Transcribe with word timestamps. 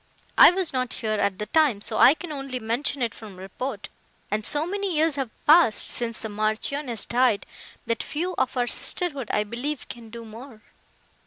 I 0.35 0.49
was 0.49 0.73
not 0.73 0.93
here 0.93 1.19
at 1.19 1.37
the 1.37 1.45
time, 1.45 1.79
so 1.79 1.99
I 1.99 2.15
can 2.15 2.31
only 2.31 2.57
mention 2.59 3.03
it 3.03 3.13
from 3.13 3.35
report, 3.37 3.87
and 4.31 4.43
so 4.43 4.65
many 4.65 4.95
years 4.95 5.13
have 5.15 5.29
passed 5.45 5.89
since 5.89 6.23
the 6.23 6.27
Marchioness 6.29 7.05
died, 7.05 7.45
that 7.85 8.01
few 8.01 8.33
of 8.39 8.57
our 8.57 8.65
sisterhood, 8.65 9.29
I 9.29 9.43
believe, 9.43 9.87
can 9.89 10.09
do 10.09 10.25
more." 10.25 10.63